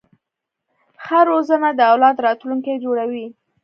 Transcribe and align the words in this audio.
ښه 1.03 1.19
روزنه 1.29 1.69
د 1.75 1.79
اولاد 1.91 2.17
راتلونکی 2.27 2.73
جوړوي. 2.83 3.25